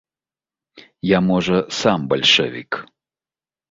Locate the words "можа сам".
1.29-1.99